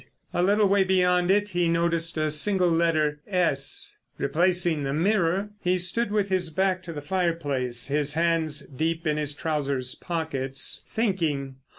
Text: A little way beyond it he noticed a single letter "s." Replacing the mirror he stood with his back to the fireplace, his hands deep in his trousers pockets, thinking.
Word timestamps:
A 0.33 0.41
little 0.41 0.67
way 0.67 0.83
beyond 0.83 1.29
it 1.29 1.49
he 1.49 1.67
noticed 1.67 2.17
a 2.17 2.31
single 2.31 2.71
letter 2.71 3.19
"s." 3.27 3.93
Replacing 4.17 4.81
the 4.81 4.95
mirror 4.95 5.51
he 5.63 5.77
stood 5.77 6.09
with 6.09 6.29
his 6.29 6.49
back 6.49 6.81
to 6.81 6.91
the 6.91 7.03
fireplace, 7.03 7.85
his 7.85 8.15
hands 8.15 8.61
deep 8.65 9.05
in 9.05 9.17
his 9.17 9.35
trousers 9.35 9.93
pockets, 9.93 10.83
thinking. 10.87 11.57